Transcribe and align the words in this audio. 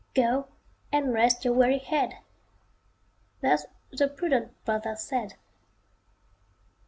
Go 0.15 0.47
and 0.91 1.13
rest 1.13 1.45
your 1.45 1.53
weary 1.53 1.77
head." 1.77 2.17
Thus 3.43 3.67
the 3.91 4.07
prudent 4.07 4.51
brother 4.65 4.95
said. 4.95 5.35